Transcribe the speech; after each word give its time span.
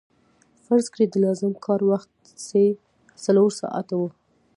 فرض 0.65 0.85
کړئ 0.93 1.05
د 1.11 1.15
لازم 1.25 1.51
کار 1.65 1.81
وخت 1.91 2.11
چې 2.45 2.61
څلور 3.23 3.49
ساعته 3.61 3.93
وو 3.99 4.09